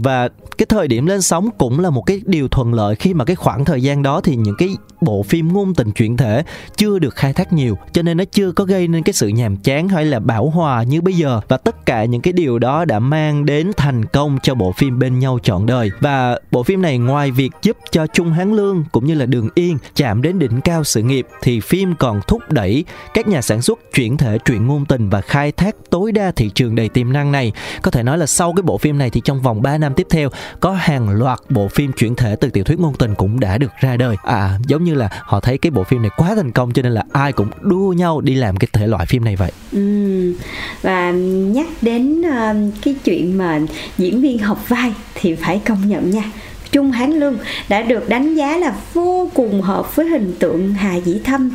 [0.03, 3.25] Và cái thời điểm lên sóng cũng là một cái điều thuận lợi khi mà
[3.25, 4.69] cái khoảng thời gian đó thì những cái
[5.01, 6.43] bộ phim ngôn tình chuyển thể
[6.77, 9.57] chưa được khai thác nhiều, cho nên nó chưa có gây nên cái sự nhàm
[9.57, 11.41] chán hay là bảo hòa như bây giờ.
[11.47, 14.99] Và tất cả những cái điều đó đã mang đến thành công cho bộ phim
[14.99, 15.91] bên nhau trọn đời.
[15.99, 19.49] Và bộ phim này ngoài việc giúp cho Trung Hán Lương cũng như là Đường
[19.55, 23.61] Yên chạm đến đỉnh cao sự nghiệp, thì phim còn thúc đẩy các nhà sản
[23.61, 27.13] xuất chuyển thể, truyện ngôn tình và khai thác tối đa thị trường đầy tiềm
[27.13, 27.51] năng này.
[27.81, 30.07] Có thể nói là sau cái bộ phim này thì trong vòng 3 năm tiếp
[30.09, 33.57] theo, có hàng loạt bộ phim chuyển thể từ tiểu thuyết ngôn tình cũng đã
[33.57, 34.15] được ra đời.
[34.23, 36.81] À giống như như là họ thấy cái bộ phim này quá thành công cho
[36.81, 39.51] nên là ai cũng đua nhau đi làm cái thể loại phim này vậy.
[39.71, 40.33] Ừ.
[40.81, 43.59] và nhắc đến uh, cái chuyện mà
[43.97, 46.23] diễn viên học vai thì phải công nhận nha
[46.71, 47.37] Trung Hán Lương
[47.69, 51.51] đã được đánh giá là vô cùng hợp với hình tượng Hà Dĩ Thâm.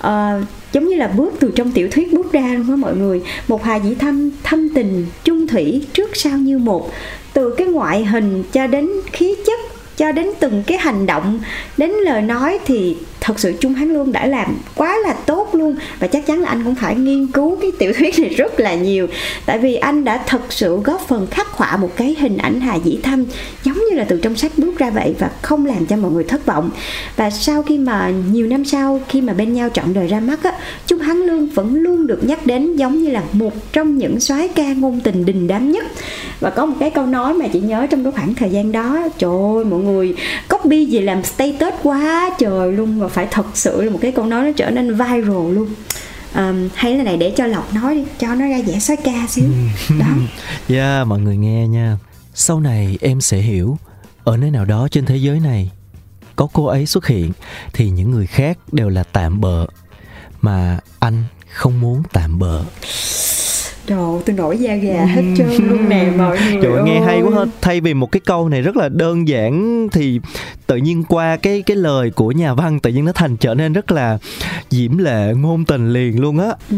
[0.00, 3.22] À, giống như là bước từ trong tiểu thuyết bước ra luôn á mọi người.
[3.48, 6.90] Một Hà Dĩ Thâm thâm tình trung thủy trước sau như một.
[7.32, 9.60] Từ cái ngoại hình cho đến khí chất
[9.98, 11.40] cho đến từng cái hành động
[11.76, 12.96] đến lời nói thì
[13.28, 15.76] thật sự Trung Hán Lương đã làm quá là tốt luôn.
[15.98, 18.74] Và chắc chắn là anh cũng phải nghiên cứu cái tiểu thuyết này rất là
[18.74, 19.06] nhiều.
[19.46, 22.74] Tại vì anh đã thật sự góp phần khắc họa một cái hình ảnh Hà
[22.74, 23.24] Dĩ Thâm
[23.64, 26.24] giống như là từ trong sách bước ra vậy và không làm cho mọi người
[26.24, 26.70] thất vọng.
[27.16, 30.42] Và sau khi mà, nhiều năm sau, khi mà bên nhau trọn đời ra mắt
[30.42, 30.52] á,
[30.86, 34.48] Trung Hán Lương vẫn luôn được nhắc đến giống như là một trong những soái
[34.48, 35.86] ca ngôn tình đình đám nhất.
[36.40, 39.08] Và có một cái câu nói mà chị nhớ trong cái khoảng thời gian đó,
[39.18, 40.14] trời ơi, mọi người,
[40.48, 44.26] copy gì làm status quá trời luôn và phải thật sự là một cái câu
[44.26, 45.68] nói nó trở nên viral luôn.
[46.34, 49.26] Um, hay là này để cho lộc nói đi cho nó ra vẻ soái ca
[49.28, 49.44] xíu.
[49.98, 50.06] Đó.
[50.68, 51.98] Yeah mọi người nghe nha.
[52.34, 53.78] Sau này em sẽ hiểu
[54.24, 55.70] ở nơi nào đó trên thế giới này
[56.36, 57.32] có cô ấy xuất hiện
[57.72, 59.66] thì những người khác đều là tạm bợ
[60.40, 62.62] mà anh không muốn tạm bợ
[63.88, 67.20] Trời tôi nổi da gà hết trơn luôn nè mọi người Trời ơi, nghe hay
[67.22, 70.20] quá hết thay vì một cái câu này rất là đơn giản thì
[70.66, 73.72] tự nhiên qua cái cái lời của nhà văn tự nhiên nó thành trở nên
[73.72, 74.18] rất là
[74.70, 76.48] diễm lệ ngôn tình liền luôn á.
[76.70, 76.76] Ừ,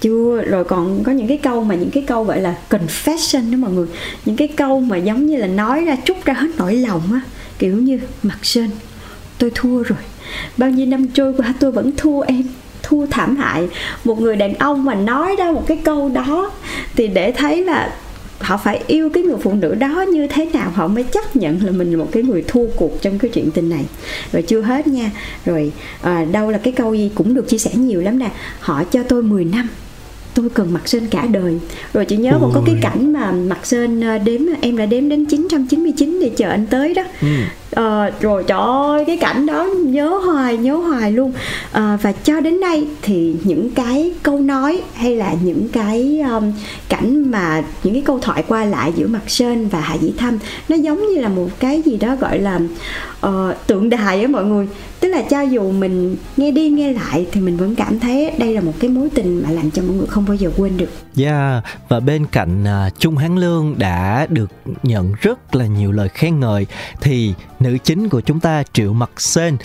[0.00, 3.56] chưa rồi còn có những cái câu mà những cái câu gọi là confession đó
[3.58, 3.86] mọi người.
[4.24, 7.20] Những cái câu mà giống như là nói ra trút ra hết nỗi lòng á.
[7.58, 8.70] Kiểu như mặt sơn
[9.38, 9.98] tôi thua rồi.
[10.56, 12.42] Bao nhiêu năm trôi qua tôi vẫn thua em
[12.86, 13.68] thua thảm hại.
[14.04, 16.50] Một người đàn ông mà nói ra một cái câu đó
[16.96, 17.92] thì để thấy là
[18.40, 21.64] họ phải yêu cái người phụ nữ đó như thế nào họ mới chấp nhận
[21.64, 23.84] là mình là một cái người thua cuộc trong cái chuyện tình này.
[24.32, 25.10] Rồi chưa hết nha.
[25.46, 25.72] Rồi
[26.02, 28.30] à, đâu là cái câu gì cũng được chia sẻ nhiều lắm nè.
[28.60, 29.68] Họ cho tôi 10 năm
[30.34, 31.58] tôi cần mặt sơn cả đời.
[31.92, 35.08] Rồi chị nhớ còn có cái cảnh mà mặt sơn à, đếm em đã đếm
[35.08, 37.02] đến 999 để chờ anh tới đó
[37.70, 41.32] Ờ, rồi trời ơi cái cảnh đó nhớ hoài nhớ hoài luôn.
[41.72, 46.52] À, và cho đến nay thì những cái câu nói hay là những cái um,
[46.88, 50.38] cảnh mà những cái câu thoại qua lại giữa mặt sơn và hạ dĩ thâm
[50.68, 52.60] nó giống như là một cái gì đó gọi là
[53.26, 53.32] uh,
[53.66, 54.68] tượng đài á mọi người.
[55.00, 58.54] Tức là cho dù mình nghe đi nghe lại thì mình vẫn cảm thấy đây
[58.54, 60.90] là một cái mối tình mà làm cho mọi người không bao giờ quên được.
[61.18, 64.50] Yeah, và bên cạnh uh, Trung Hán Lương đã được
[64.82, 66.66] nhận rất là nhiều lời khen ngợi
[67.00, 69.56] thì nữ chính của chúng ta Triệu Mặc Sên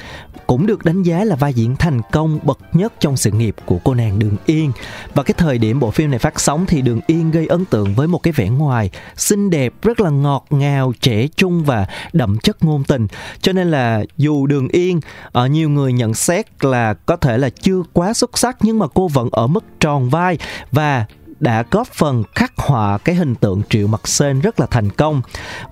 [0.48, 3.80] cũng được đánh giá là vai diễn thành công bậc nhất trong sự nghiệp của
[3.84, 4.72] cô nàng Đường Yên.
[5.14, 7.96] Và cái thời điểm bộ phim này phát sóng thì Đường Yên gây ấn tượng
[7.96, 12.38] với một cái vẻ ngoài xinh đẹp, rất là ngọt ngào, trẻ trung và đậm
[12.40, 13.08] chất ngôn tình.
[13.42, 15.00] Cho nên là dù Đường Yên
[15.32, 18.88] ở nhiều người nhận xét là có thể là chưa quá xuất sắc nhưng mà
[18.94, 20.38] cô vẫn ở mức tròn vai
[20.72, 21.06] và
[21.42, 25.22] đã góp phần khắc họa cái hình tượng Triệu Mặc Sên rất là thành công.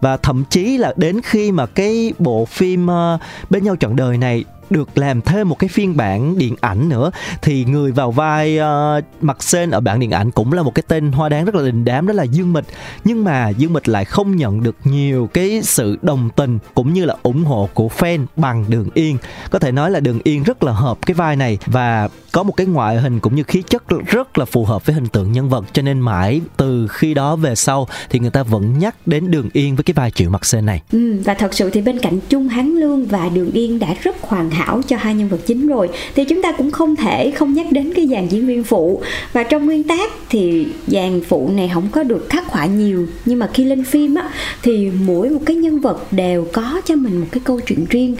[0.01, 4.17] Và thậm chí là đến khi mà cái bộ phim uh, bên nhau trọn đời
[4.17, 8.57] này được làm thêm một cái phiên bản điện ảnh nữa thì người vào vai
[8.57, 11.45] ờ, uh, mặt sen ở bản điện ảnh cũng là một cái tên hoa đáng
[11.45, 12.65] rất là đình đám đó là Dương Mịch.
[13.03, 17.05] Nhưng mà Dương Mịch lại không nhận được nhiều cái sự đồng tình cũng như
[17.05, 19.17] là ủng hộ của fan bằng Đường Yên.
[19.51, 22.57] Có thể nói là Đường Yên rất là hợp cái vai này và có một
[22.57, 25.49] cái ngoại hình cũng như khí chất rất là phù hợp với hình tượng nhân
[25.49, 25.65] vật.
[25.73, 29.49] Cho nên mãi từ khi đó về sau thì người ta vẫn nhắc đến Đường
[29.53, 30.81] Yên với cái vai Triệu Mặc Sên này.
[30.91, 34.21] Ừ, và thật sự thì bên cạnh Trung Hán Lương và Đường Yên đã rất
[34.21, 37.53] hoàn hảo cho hai nhân vật chính rồi thì chúng ta cũng không thể không
[37.53, 39.01] nhắc đến cái dàn diễn viên phụ.
[39.33, 43.39] Và trong nguyên tác thì dàn phụ này không có được khắc họa nhiều nhưng
[43.39, 44.29] mà khi lên phim á
[44.63, 48.15] thì mỗi một cái nhân vật đều có cho mình một cái câu chuyện riêng.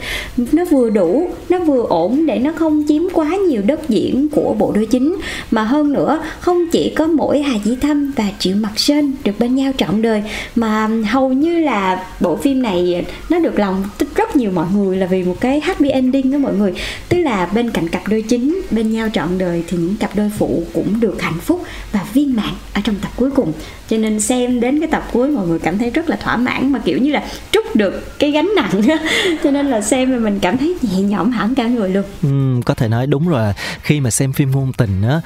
[0.52, 3.99] Nó vừa đủ nó vừa ổn để nó không chiếm quá nhiều đất diễn
[4.32, 5.16] của bộ đôi chính.
[5.52, 9.40] Mà hơn nữa không chỉ có mỗi Hà Dĩ Thâm và Triệu Mặc Sơn được
[9.40, 10.24] bên nhau trọn đời
[10.56, 14.98] mà hầu như là bộ phim này nó được lòng tích rất nhiều mọi người
[14.98, 16.74] là vì một cái happy ending đó mọi người.
[17.10, 20.32] Tức là bên cạnh cặp đôi chính bên nhau trọn đời thì những cặp đôi
[20.38, 23.54] phụ cũng được hạnh phúc và viên mãn ở trong tập cuối cùng.
[23.90, 26.72] Cho nên xem đến cái tập cuối mọi người cảm thấy rất là thỏa mãn
[26.72, 28.82] mà kiểu như là trút được cái gánh nặng
[29.44, 32.04] cho nên là xem mà mình cảm thấy nhẹ nhõm hẳn cả người luôn.
[32.24, 33.54] Ừ, có thể nói đúng rồi
[33.90, 35.22] khi mà xem phim ngôn tình á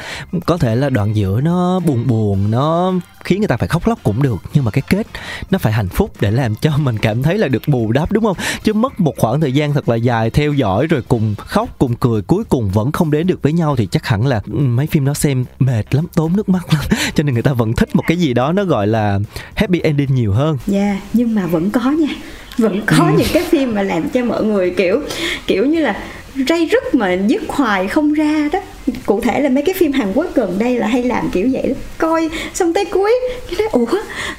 [0.45, 3.99] có thể là đoạn giữa nó buồn buồn nó khiến người ta phải khóc lóc
[4.03, 5.07] cũng được nhưng mà cái kết
[5.51, 8.23] nó phải hạnh phúc để làm cho mình cảm thấy là được bù đắp đúng
[8.23, 8.37] không?
[8.63, 11.95] Chứ mất một khoảng thời gian thật là dài theo dõi rồi cùng khóc cùng
[11.95, 14.87] cười cuối cùng vẫn không đến được với nhau thì chắc hẳn là ừ, mấy
[14.87, 16.83] phim đó xem mệt lắm tốn nước mắt lắm.
[17.15, 19.19] Cho nên người ta vẫn thích một cái gì đó nó gọi là
[19.55, 20.57] happy ending nhiều hơn.
[20.67, 22.15] Dạ, nhưng mà vẫn có nha.
[22.57, 25.01] Vẫn có những cái phim mà làm cho mọi người kiểu
[25.47, 25.95] Kiểu như là
[26.35, 28.59] ray rứt mà dứt hoài không ra đó.
[29.05, 31.67] Cụ thể là mấy cái phim Hàn Quốc gần đây là hay làm kiểu vậy
[31.67, 31.75] đó.
[31.97, 33.11] Coi xong tới cuối
[33.49, 33.85] cái nói ủa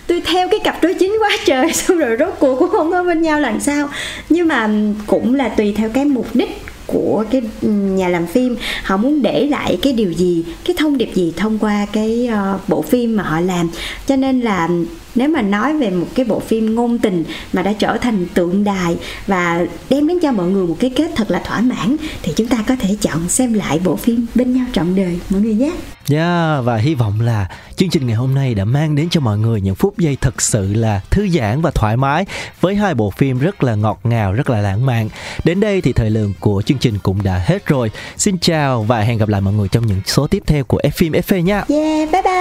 [0.07, 1.72] tôi theo cái cặp đôi chính quá trời.
[1.72, 3.88] Xong rồi rốt cuộc cũng không có bên nhau làm sao.
[4.28, 4.70] Nhưng mà
[5.07, 8.57] cũng là tùy theo cái mục đích của cái nhà làm phim.
[8.83, 12.68] Họ muốn để lại cái điều gì cái thông điệp gì thông qua cái uh,
[12.68, 13.70] bộ phim mà họ làm.
[14.07, 14.68] Cho nên là
[15.14, 18.64] nếu mà nói về một cái bộ phim ngôn tình mà đã trở thành tượng
[18.64, 18.96] đài
[19.27, 22.46] và đem đến cho mọi người một cái kết thật là thỏa mãn thì chúng
[22.46, 25.72] ta có thể chọn xem lại bộ phim bên nhau trọn đời mọi người nhé
[26.11, 29.38] Yeah, và hy vọng là chương trình ngày hôm nay đã mang đến cho mọi
[29.38, 32.27] người những phút giây thật sự là thư giãn và thoải mái
[32.61, 35.09] với hai bộ phim rất là ngọt ngào, rất là lãng mạn.
[35.44, 37.90] Đến đây thì thời lượng của chương trình cũng đã hết rồi.
[38.16, 40.90] Xin chào và hẹn gặp lại mọi người trong những số tiếp theo của F
[40.90, 41.64] phim FV nha.
[41.68, 42.34] Yeah, bye bye.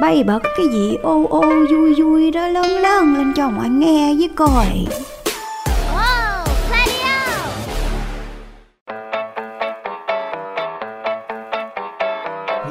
[0.00, 0.96] bay bật cái gì?
[1.02, 4.66] Ô ô vui vui đó lớn lớn lên cho mọi nghe với coi.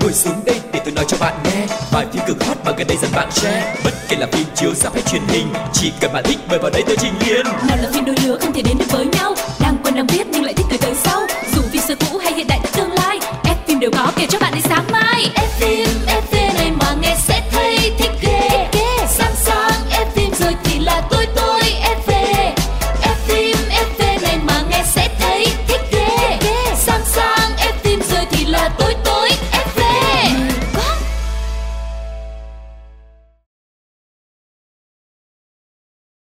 [0.02, 1.68] Ngồi xuống đây để tôi nói cho bạn nghe.
[1.94, 3.76] Bài phim cực hot mà gần đây dần bạn share.
[3.84, 6.70] Bất kể là phim chiếu sắp hay truyền hình chỉ cần bạn thích mời vào
[6.70, 9.36] đây tôi trình liền nào là phim đôi lứa không thể đến được với nhau.
[9.60, 11.22] Đang quen đang biết nhưng lại thích từ đời sau.
[11.56, 14.40] Dù phim xưa cũ hay hiện đại tương lai ép phim đều có kể cho
[14.40, 15.32] bạn đến sáng mai.
[15.36, 15.97] Ép phim.